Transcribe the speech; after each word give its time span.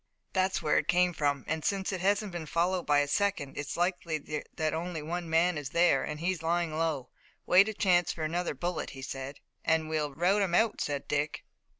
"That's 0.33 0.63
where 0.63 0.79
it 0.79 0.87
came 0.87 1.13
from, 1.13 1.43
and, 1.47 1.63
since 1.63 1.91
it 1.91 2.01
hasn't 2.01 2.31
been 2.31 2.47
followed 2.47 2.87
by 2.87 3.01
a 3.01 3.07
second, 3.07 3.55
it's 3.55 3.77
likely 3.77 4.43
that 4.55 4.73
only 4.73 5.03
one 5.03 5.29
man 5.29 5.59
is 5.59 5.69
there, 5.69 6.03
and 6.03 6.19
he 6.19 6.31
is 6.31 6.41
lying 6.41 6.75
low, 6.75 7.09
waiting 7.45 7.69
a 7.69 7.75
chance 7.77 8.11
for 8.11 8.23
another 8.23 8.55
bullet," 8.55 8.89
he 8.97 9.03
said. 9.03 9.41
"Then 9.63 9.87
we'll 9.87 10.15
rout 10.15 10.41
him 10.41 10.55
out," 10.55 10.81
said 10.81 11.07
Dick. 11.07 11.43